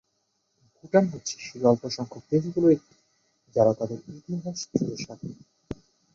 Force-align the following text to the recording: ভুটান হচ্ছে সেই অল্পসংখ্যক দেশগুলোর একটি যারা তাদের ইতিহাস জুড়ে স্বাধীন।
ভুটান 0.75 1.05
হচ্ছে 1.07 1.35
সেই 1.39 1.63
অল্পসংখ্যক 1.63 2.23
দেশগুলোর 2.31 2.71
একটি 2.71 2.95
যারা 3.55 3.71
তাদের 3.73 3.99
ইতিহাস 4.11 4.57
জুড়ে 4.73 4.97
স্বাধীন। 4.97 5.33